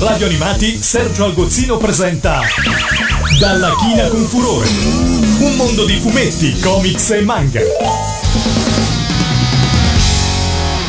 [0.00, 2.40] Radio Animati Sergio Algozzino presenta
[3.38, 4.66] Dalla china con furore.
[5.40, 7.60] Un mondo di fumetti, comics e manga.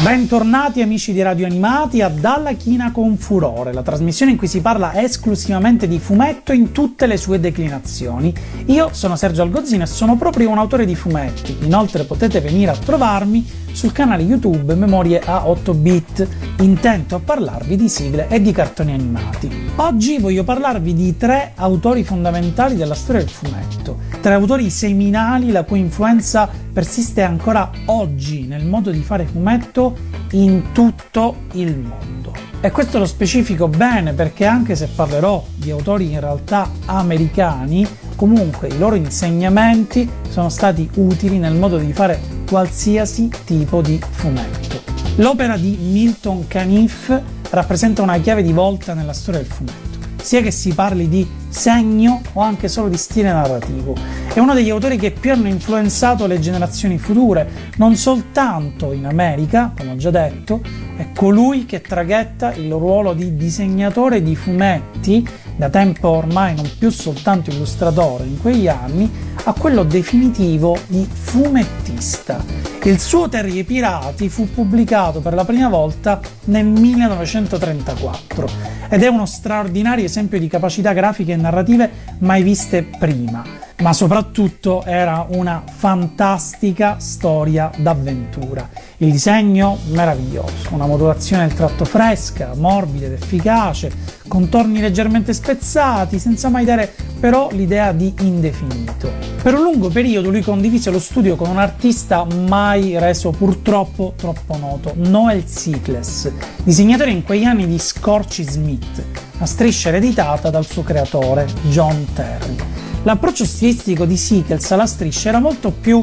[0.02, 4.62] Bentornati amici di Radio Animati a Dalla China con Furore, la trasmissione in cui si
[4.62, 8.34] parla esclusivamente di fumetto in tutte le sue declinazioni.
[8.68, 12.78] Io sono Sergio Algozzino e sono proprio un autore di fumetti, inoltre potete venire a
[12.78, 16.28] trovarmi sul canale YouTube Memorie a 8 bit,
[16.60, 19.70] intento a parlarvi di sigle e di cartoni animati.
[19.78, 25.64] Oggi voglio parlarvi di tre autori fondamentali della storia del fumetto, tre autori seminali la
[25.64, 29.96] cui influenza persiste ancora oggi nel modo di fare fumetto
[30.32, 32.34] in tutto il mondo.
[32.64, 38.68] E questo lo specifico bene perché anche se parlerò di autori in realtà americani, comunque
[38.68, 42.20] i loro insegnamenti sono stati utili nel modo di fare
[42.52, 44.82] qualsiasi tipo di fumetto.
[45.16, 47.10] L'opera di Milton Caniff
[47.50, 52.22] rappresenta una chiave di volta nella storia del fumetto, sia che si parli di segno
[52.34, 53.96] o anche solo di stile narrativo.
[54.34, 59.72] È uno degli autori che più hanno influenzato le generazioni future, non soltanto in America,
[59.78, 60.60] come ho già detto,
[60.98, 65.26] è colui che traghetta il ruolo di disegnatore di fumetti,
[65.62, 69.08] da tempo ormai non più soltanto illustratore in quegli anni,
[69.44, 72.44] a quello definitivo di fumettista.
[72.82, 78.50] Il suo Terry Pirati fu pubblicato per la prima volta nel 1934
[78.90, 83.46] ed è uno straordinario esempio di capacità grafiche e narrative mai viste prima,
[83.82, 88.70] ma soprattutto era una fantastica storia d'avventura.
[88.98, 93.92] Il disegno meraviglioso, una modulazione del tratto fresca, morbida ed efficace,
[94.28, 99.12] contorni leggermente spezzati, senza mai dare però l'idea di indefinito.
[99.42, 104.58] Per un lungo periodo lui condivise lo studio con un artista mai reso purtroppo troppo
[104.58, 106.32] noto, Noel Sickles,
[106.64, 109.04] disegnatore in quegli anni di Scorchy Smith,
[109.40, 112.71] a striscia ereditata dal suo creatore, John Terry.
[113.04, 116.00] L'approccio stilistico di Sickles alla striscia era molto più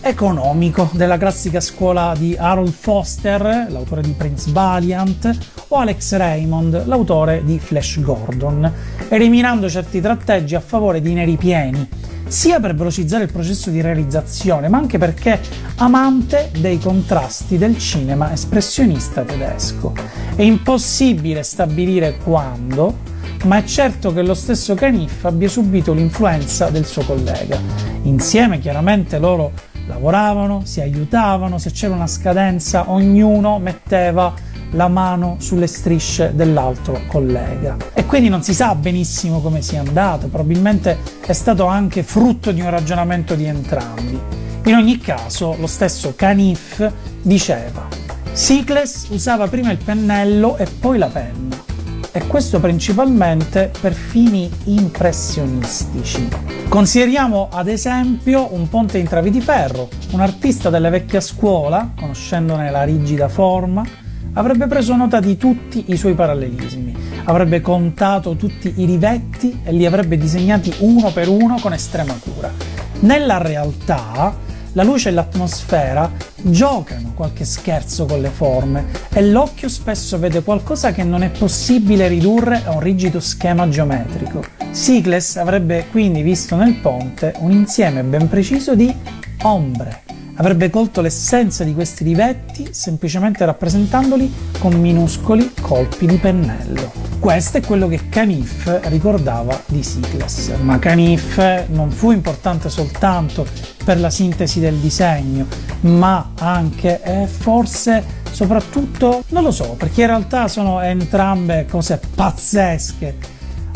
[0.00, 7.42] economico della classica scuola di Harold Foster, l'autore di Prince Valiant, o Alex Raymond, l'autore
[7.44, 8.72] di Flash Gordon,
[9.10, 11.86] eliminando certi tratteggi a favore di neri pieni,
[12.26, 15.38] sia per velocizzare il processo di realizzazione, ma anche perché
[15.76, 19.92] amante dei contrasti del cinema espressionista tedesco.
[20.34, 23.08] È impossibile stabilire quando,
[23.44, 27.58] ma è certo che lo stesso Caniff abbia subito l'influenza del suo collega.
[28.02, 29.52] Insieme chiaramente loro
[29.86, 34.34] lavoravano, si aiutavano, se c'era una scadenza ognuno metteva
[34.72, 37.76] la mano sulle strisce dell'altro collega.
[37.94, 42.60] E quindi non si sa benissimo come sia andato, probabilmente è stato anche frutto di
[42.60, 44.18] un ragionamento di entrambi.
[44.64, 46.88] In ogni caso, lo stesso Canif
[47.22, 47.88] diceva:
[48.32, 51.69] Sicles usava prima il pennello e poi la penna
[52.12, 56.28] e questo principalmente per fini impressionistici.
[56.68, 59.88] Consideriamo ad esempio un ponte in travi di ferro.
[60.12, 63.84] Un artista della vecchia scuola, conoscendone la rigida forma,
[64.32, 66.94] avrebbe preso nota di tutti i suoi parallelismi,
[67.24, 72.52] avrebbe contato tutti i rivetti e li avrebbe disegnati uno per uno con estrema cura.
[73.00, 74.36] Nella realtà,
[74.72, 80.92] la luce e l'atmosfera giocano qualche scherzo con le forme e l'occhio spesso vede qualcosa
[80.92, 84.44] che non è possibile ridurre a un rigido schema geometrico.
[84.70, 88.94] Sigles avrebbe quindi visto nel ponte un insieme ben preciso di
[89.42, 90.09] ombre.
[90.40, 96.92] Avrebbe colto l'essenza di questi rivetti semplicemente rappresentandoli con minuscoli colpi di pennello.
[97.18, 103.46] Questo è quello che Canif ricordava di Sigles, ma Canif non fu importante soltanto
[103.84, 105.46] per la sintesi del disegno,
[105.80, 113.14] ma anche e forse soprattutto, non lo so, perché in realtà sono entrambe cose pazzesche,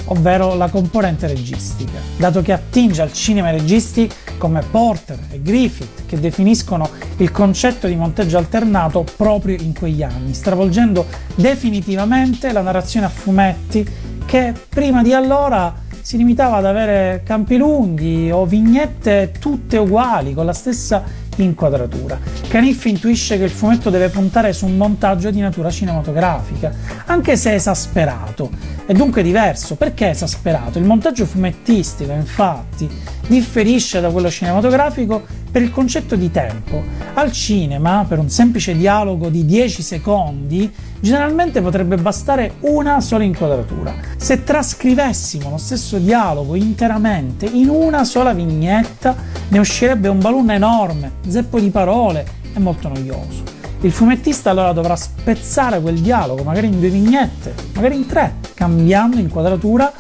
[0.07, 6.19] ovvero la componente registica, dato che attinge al cinema registi come Porter e Griffith che
[6.21, 6.89] definiscono
[7.19, 13.87] il concetto di monteggio alternato proprio in quegli anni, stravolgendo definitivamente la narrazione a fumetti
[14.25, 20.45] che prima di allora si limitava ad avere campi lunghi o vignette tutte uguali con
[20.45, 21.03] la stessa
[21.37, 22.19] inquadratura.
[22.49, 26.73] Caniff intuisce che il fumetto deve puntare su un montaggio di natura cinematografica,
[27.07, 28.51] anche se esasperato.
[28.87, 29.77] È dunque diverso.
[29.77, 30.79] Perché esasperato?
[30.79, 32.89] Il montaggio fumettistico, infatti,
[33.27, 36.83] differisce da quello cinematografico per il concetto di tempo.
[37.15, 43.95] Al cinema, per un semplice dialogo di 10 secondi, generalmente potrebbe bastare una sola inquadratura.
[44.17, 49.15] Se trascrivessimo lo stesso dialogo interamente in una sola vignetta,
[49.49, 53.43] ne uscirebbe un balloon enorme, zeppo di parole e molto noioso.
[53.83, 59.19] Il fumettista allora dovrà spezzare quel dialogo, magari in due vignette, magari in tre, cambiando
[59.19, 59.93] inquadratura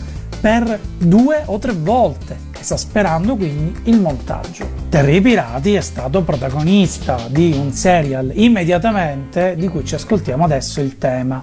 [0.44, 4.68] per due o tre volte, esasperando quindi il montaggio.
[4.90, 10.98] Terry Pirati è stato protagonista di un serial immediatamente di cui ci ascoltiamo adesso il
[10.98, 11.40] tema.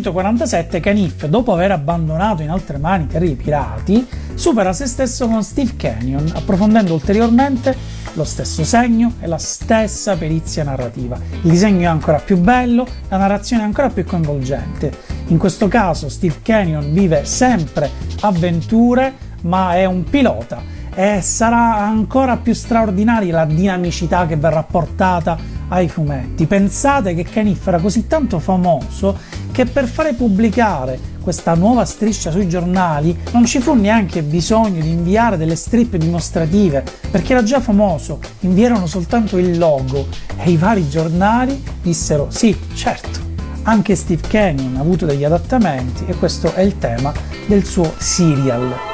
[0.00, 5.76] 1947 Caniff, dopo aver abbandonato in altre mani Terry Pirati, supera se stesso con Steve
[5.76, 7.76] Canyon, approfondendo ulteriormente
[8.14, 11.18] lo stesso segno e la stessa perizia narrativa.
[11.42, 14.90] Il disegno è ancora più bello, la narrazione è ancora più coinvolgente.
[15.26, 19.12] In questo caso Steve Canyon vive sempre avventure,
[19.42, 25.38] ma è un pilota e sarà ancora più straordinaria la dinamicità che verrà portata
[25.68, 26.46] ai fumetti.
[26.46, 29.16] Pensate che Caniff era così tanto famoso
[29.60, 34.88] che per fare pubblicare questa nuova striscia sui giornali non ci fu neanche bisogno di
[34.88, 40.06] inviare delle strip dimostrative perché era già famoso, inviarono soltanto il logo
[40.38, 43.28] e i vari giornali dissero sì, certo.
[43.64, 47.12] Anche Steve Canyon ha avuto degli adattamenti e questo è il tema
[47.46, 48.89] del suo serial.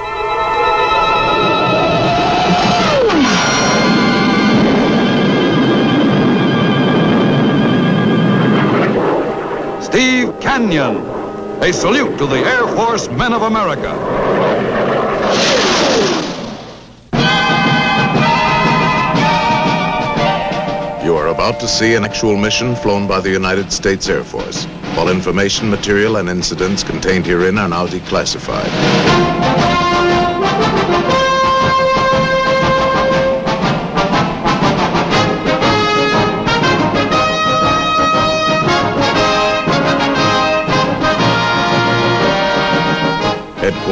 [10.57, 13.91] A salute to the Air Force men of America.
[21.05, 24.67] You are about to see an actual mission flown by the United States Air Force.
[24.97, 29.46] All information, material, and incidents contained herein are now declassified.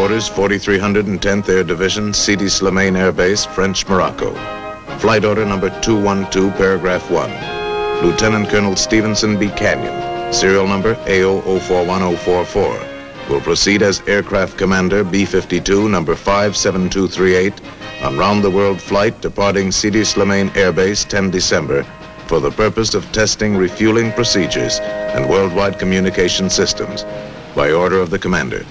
[0.05, 4.35] Headquarters, 4310th Air Division, Sidi Slimane Air Base, French Morocco.
[4.99, 8.05] Flight order number 212, paragraph 1.
[8.05, 9.49] Lieutenant Colonel Stevenson B.
[9.49, 17.63] Canyon, serial number A0041044, will proceed as aircraft commander B-52, number 57238,
[18.03, 21.83] on round-the-world flight departing Sidi Slimane Air Base 10 December
[22.27, 24.81] for the purpose of testing refueling procedures
[25.15, 27.07] and worldwide communication systems
[27.55, 28.67] by order of the commander.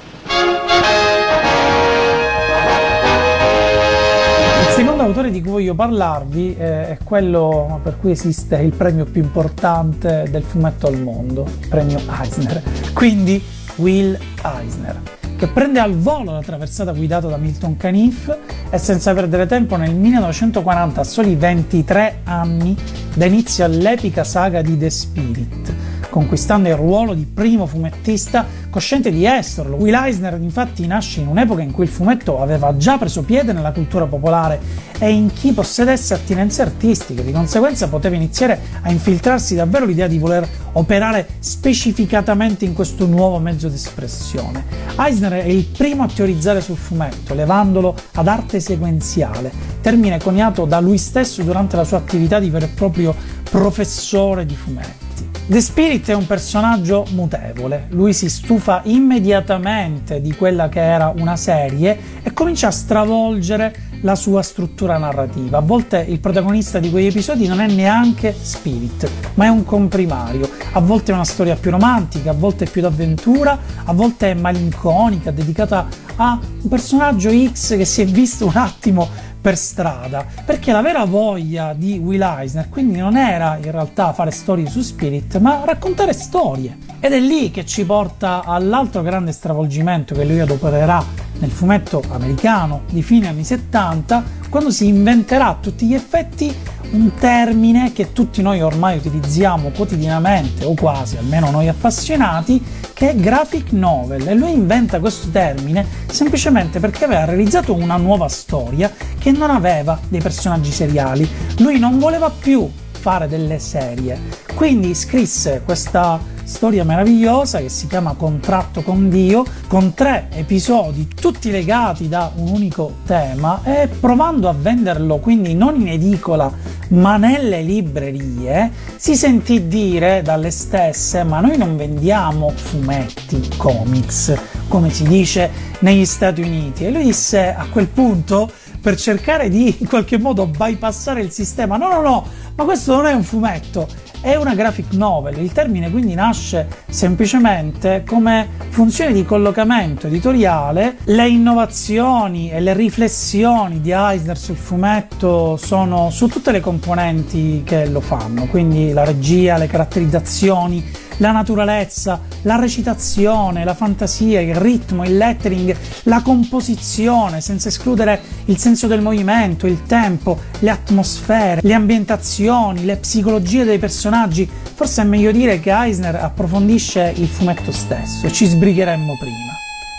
[5.03, 9.21] Secondo autore di cui voglio parlarvi eh, è quello per cui esiste il premio più
[9.21, 13.43] importante del fumetto al mondo, il premio Eisner, quindi
[13.77, 15.01] Will Eisner,
[15.35, 18.33] che prende al volo la traversata guidata da Milton Caniff
[18.69, 22.73] e senza perdere tempo nel 1940, a soli 23 anni,
[23.13, 25.73] dà inizio all'epica saga di The Spirit,
[26.13, 29.77] conquistando il ruolo di primo fumettista cosciente di esserlo.
[29.77, 33.71] Will Eisner infatti nasce in un'epoca in cui il fumetto aveva già preso piede nella
[33.71, 34.59] cultura popolare
[34.99, 40.19] e in chi possedesse attinenze artistiche, di conseguenza poteva iniziare a infiltrarsi davvero l'idea di
[40.19, 44.65] voler operare specificatamente in questo nuovo mezzo di espressione.
[44.95, 49.51] Eisner è il primo a teorizzare sul fumetto, levandolo ad arte sequenziale,
[49.81, 53.15] termine coniato da lui stesso durante la sua attività di vero e proprio
[53.49, 55.02] professore di fumetti.
[55.45, 61.35] The Spirit è un personaggio mutevole, lui si stufa immediatamente di quella che era una
[61.35, 65.57] serie e comincia a stravolgere la sua struttura narrativa.
[65.57, 70.49] A volte il protagonista di quegli episodi non è neanche Spirit, ma è un comprimario.
[70.71, 74.33] A volte è una storia più romantica, a volte è più d'avventura, a volte è
[74.35, 79.09] malinconica, dedicata a un personaggio X che si è visto un attimo
[79.43, 84.31] per strada, perché la vera voglia di Will Eisner quindi non era in realtà fare
[84.31, 86.92] storie su Spirit, ma raccontare storie.
[87.05, 91.03] Ed è lì che ci porta all'altro grande stravolgimento che lui adopererà
[91.39, 96.55] nel fumetto americano di fine anni 70, quando si inventerà a tutti gli effetti
[96.91, 103.15] un termine che tutti noi ormai utilizziamo quotidianamente o quasi, almeno noi appassionati, che è
[103.17, 109.31] graphic novel e lui inventa questo termine semplicemente perché aveva realizzato una nuova storia che
[109.33, 111.29] non aveva dei personaggi seriali.
[111.57, 112.71] Lui non voleva più
[113.03, 114.17] fare delle serie,
[114.55, 121.51] quindi scrisse questa storia meravigliosa che si chiama Contratto con Dio, con tre episodi tutti
[121.51, 126.49] legati da un unico tema e provando a venderlo quindi non in edicola
[126.89, 134.33] ma nelle librerie, si sentì dire dalle stesse ma noi non vendiamo fumetti, comics,
[134.69, 136.85] come si dice negli Stati Uniti.
[136.85, 138.49] E lui disse a quel punto
[138.83, 141.77] per cercare di in qualche modo bypassare il sistema.
[141.77, 143.87] No, no, no, ma questo non è un fumetto,
[144.19, 145.37] è una graphic novel.
[145.37, 150.97] Il termine quindi nasce semplicemente come funzione di collocamento editoriale.
[151.05, 157.87] Le innovazioni e le riflessioni di Eisner sul fumetto sono su tutte le componenti che
[157.87, 160.83] lo fanno, quindi la regia, le caratterizzazioni,
[161.17, 168.57] la naturalezza, la recitazione, la fantasia, il ritmo, il lettering, la composizione, senza escludere il
[168.57, 174.49] senso del movimento, il tempo, le atmosfere, le ambientazioni, le psicologie dei personaggi.
[174.73, 179.51] Forse è meglio dire che Eisner approfondisce il fumetto stesso e ci sbrigheremmo prima.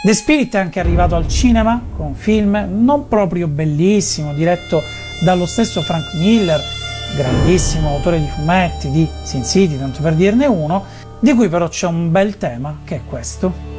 [0.04, 4.82] The Spirit è anche arrivato al cinema con un film non proprio bellissimo, diretto
[5.22, 6.60] dallo stesso Frank Miller,
[7.16, 10.84] grandissimo autore di fumetti di Sin City, tanto per dirne uno,
[11.24, 13.73] di cui però c'è un bel tema che è questo.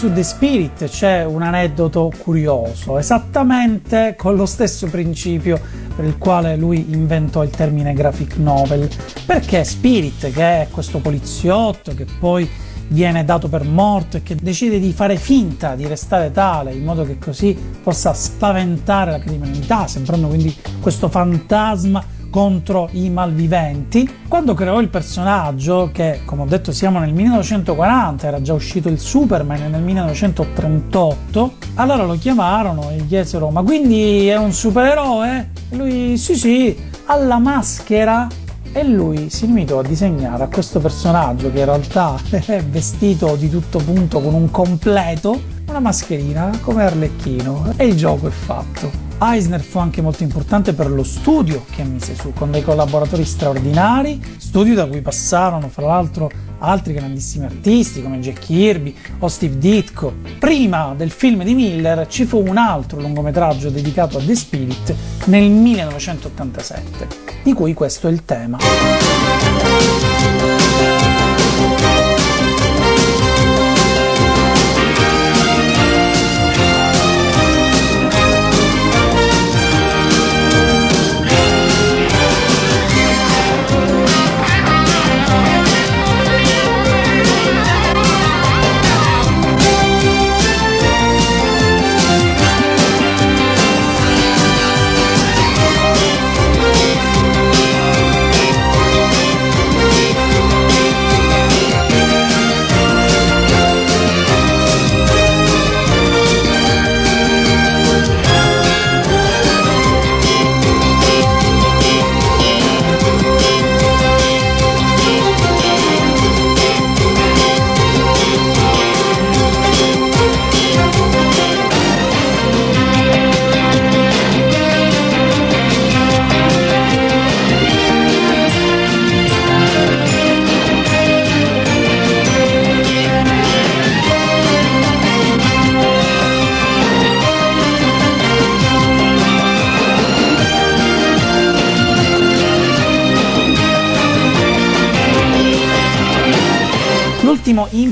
[0.00, 5.60] Su The Spirit c'è un aneddoto curioso, esattamente con lo stesso principio
[5.94, 8.88] per il quale lui inventò il termine graphic novel,
[9.26, 12.48] perché Spirit, che è questo poliziotto che poi
[12.88, 17.04] viene dato per morto e che decide di fare finta di restare tale in modo
[17.04, 24.08] che così possa spaventare la criminalità, sembrando quindi questo fantasma contro i malviventi.
[24.28, 28.98] Quando creò il personaggio, che come ho detto siamo nel 1940, era già uscito il
[28.98, 35.50] Superman nel 1938, allora lo chiamarono e gli chiesero: Ma quindi è un supereroe?
[35.68, 38.28] E lui: Sì, sì, ha la maschera
[38.72, 43.50] e lui si limitò a disegnare a questo personaggio che in realtà è vestito di
[43.50, 49.09] tutto punto con un completo, una mascherina come Arlecchino e il gioco è fatto.
[49.22, 54.18] Eisner fu anche molto importante per lo studio che mise su, con dei collaboratori straordinari,
[54.38, 56.30] studio da cui passarono fra l'altro
[56.60, 60.14] altri grandissimi artisti come Jack Kirby o Steve Ditko.
[60.38, 64.94] Prima del film di Miller ci fu un altro lungometraggio dedicato a The Spirit
[65.26, 67.08] nel 1987,
[67.42, 68.58] di cui questo è il tema.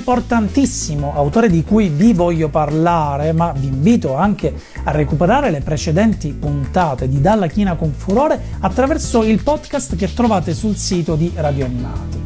[0.08, 6.32] Importantissimo autore di cui vi voglio parlare, ma vi invito anche a recuperare le precedenti
[6.32, 11.66] puntate di Dalla China con Furore attraverso il podcast che trovate sul sito di Radio
[11.66, 12.24] Animati.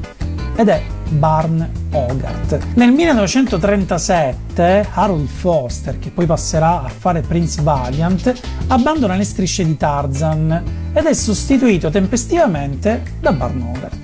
[0.55, 2.67] Ed è Barn Hogarth.
[2.75, 8.33] Nel 1937 Harold Foster, che poi passerà a fare Prince Valiant,
[8.69, 14.02] abbandona le strisce di Tarzan ed è sostituito tempestivamente da Barn Hogarth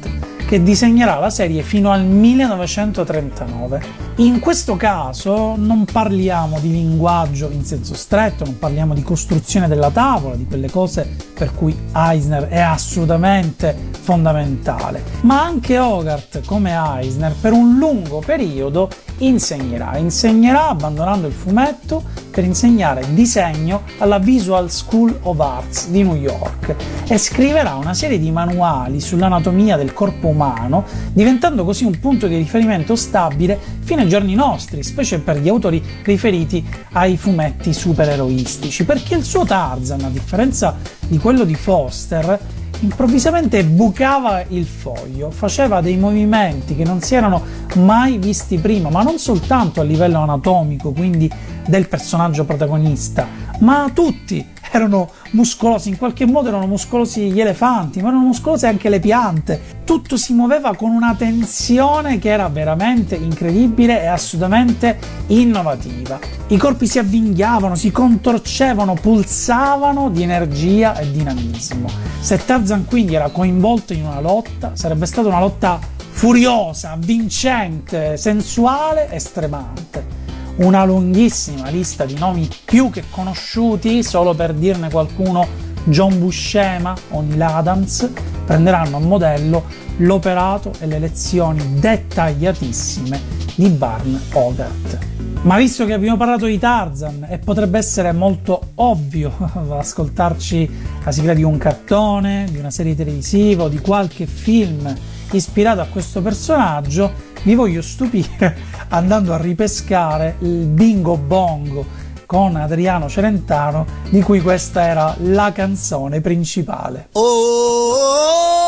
[0.49, 3.83] che disegnerà la serie fino al 1939.
[4.17, 9.91] In questo caso non parliamo di linguaggio in senso stretto, non parliamo di costruzione della
[9.91, 17.35] tavola, di quelle cose per cui Eisner è assolutamente fondamentale, ma anche Hogarth come Eisner
[17.39, 25.19] per un lungo periodo insegnerà, insegnerà abbandonando il fumetto per insegnare disegno alla Visual School
[25.23, 26.77] of Arts di New York
[27.09, 32.37] e scriverà una serie di manuali sull'anatomia del corpo umano, diventando così un punto di
[32.37, 39.17] riferimento stabile fino ai giorni nostri, specie per gli autori riferiti ai fumetti supereroistici, perché
[39.17, 40.77] il suo Tarzan, a differenza
[41.09, 42.39] di quello di Foster,
[42.81, 47.43] improvvisamente bucava il foglio, faceva dei movimenti che non si erano
[47.77, 51.31] mai visti prima, ma non soltanto a livello anatomico, quindi
[51.67, 53.27] del personaggio protagonista,
[53.59, 58.89] ma tutti erano muscolosi, in qualche modo erano muscolosi gli elefanti, ma erano muscolose anche
[58.89, 59.77] le piante.
[59.85, 66.19] Tutto si muoveva con una tensione che era veramente incredibile e assolutamente innovativa.
[66.49, 71.89] I corpi si avvinghiavano, si contorcevano, pulsavano di energia e dinamismo.
[72.21, 75.79] Se Tarzan quindi era coinvolto in una lotta, sarebbe stata una lotta
[76.11, 80.28] furiosa, vincente, sensuale e stremante
[80.59, 85.47] una lunghissima lista di nomi più che conosciuti, solo per dirne qualcuno,
[85.85, 88.11] John Buscema o Neil Adams,
[88.45, 89.65] prenderanno a modello
[89.99, 93.21] l'operato e le lezioni dettagliatissime
[93.55, 94.99] di Barn Hogarth.
[95.43, 99.33] Ma visto che abbiamo parlato di Tarzan e potrebbe essere molto ovvio
[99.71, 100.71] ascoltarci
[101.05, 104.93] la sigla di un cartone, di una serie televisiva o di qualche film
[105.31, 108.57] ispirato a questo personaggio, vi voglio stupire
[108.91, 116.21] andando a ripescare il bingo bongo con Adriano Celentano, di cui questa era la canzone
[116.21, 117.09] principale.
[117.13, 118.68] Oh, oh, oh,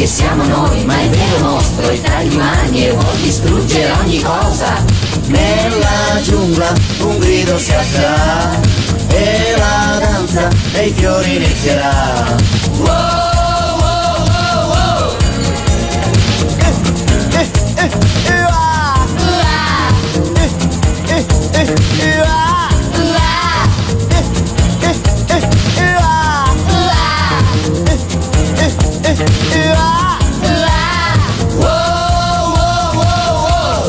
[0.00, 4.20] bestie siamo noi, ma il vero mostro è tra gli umani e vuol distruggere ogni
[4.20, 4.82] cosa.
[5.26, 8.60] Nella giungla un grido si alzerà
[9.08, 12.36] e la danza dei fiori inizierà.
[12.78, 13.30] Wow,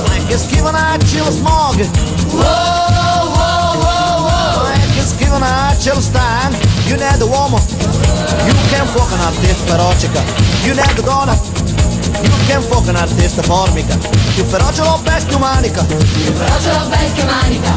[0.07, 1.79] Mike is giving out chills mug.
[2.35, 2.43] Whoa,
[3.31, 4.63] whoa, whoa, whoa.
[4.67, 6.51] Mike is giving out chills time.
[6.87, 7.63] You need the warmer.
[8.43, 10.19] You can fucking out this ferochica.
[10.67, 11.39] You need the donor.
[12.19, 13.95] You can fucking out this the formica.
[14.35, 15.83] You feroce lo best umanica.
[16.27, 17.71] You feroce lo best umanica.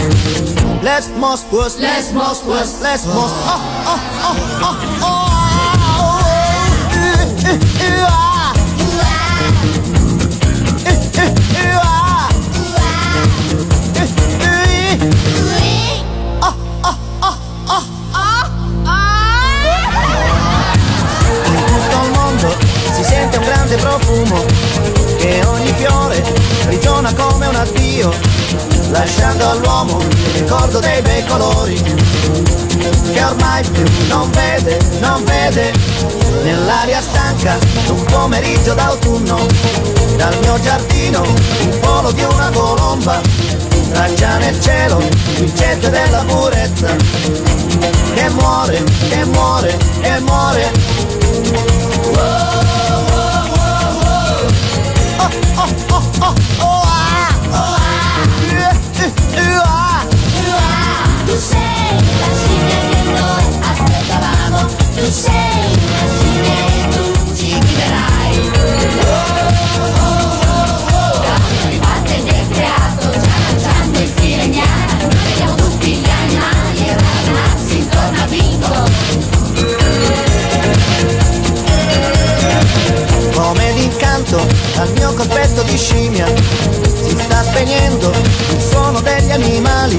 [0.82, 1.78] Less most worse.
[1.78, 2.82] Less most worse.
[2.82, 3.34] Less most.
[3.46, 5.33] Oh, oh, oh, oh, oh.
[23.98, 24.44] Profumo
[25.18, 26.20] che ogni fiore
[26.64, 28.12] prigiona come un addio,
[28.90, 31.80] lasciando all'uomo il ricordo dei bei colori
[33.12, 35.72] che ormai più non vede, non vede.
[36.42, 39.46] Nell'aria stanca d'un pomeriggio d'autunno
[40.16, 41.22] dal mio giardino
[41.60, 43.20] il volo di una colomba
[43.92, 44.98] traccia nel cielo
[45.36, 46.96] il jet della purezza.
[48.14, 50.72] Che muore, che muore, che muore.
[52.16, 52.53] Oh,
[84.74, 89.98] dal mio cospetto di scimmia si sta spegnendo il suono degli animali.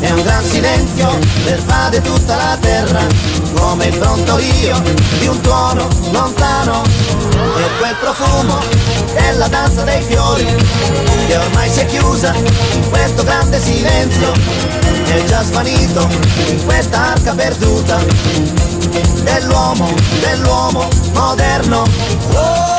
[0.00, 4.82] È un gran silenzio pervade tutta la terra come il brontolio
[5.18, 8.58] di un tuono lontano e quel profumo
[9.14, 10.44] della danza dei fiori
[11.26, 16.08] che ormai si è chiusa in questo grande silenzio è già svanito
[16.48, 17.98] in questa arca perduta
[19.22, 21.84] dell'uomo, dell'uomo moderno.
[22.32, 22.75] Oh,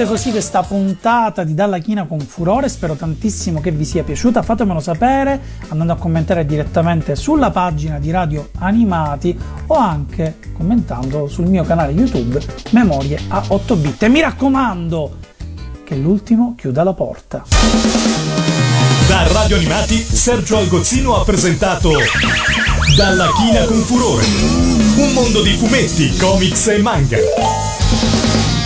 [0.00, 4.42] conclude così questa puntata di Dalla China con Furore, spero tantissimo che vi sia piaciuta,
[4.42, 11.46] fatemelo sapere andando a commentare direttamente sulla pagina di Radio Animati o anche commentando sul
[11.46, 14.02] mio canale YouTube Memorie a 8 bit.
[14.02, 15.16] E mi raccomando
[15.84, 17.44] che l'ultimo chiuda la porta.
[19.06, 21.90] Da Radio Animati, Sergio Algozzino ha presentato
[22.96, 24.24] Dalla China con Furore.
[24.96, 28.59] Un mondo di fumetti, comics e manga.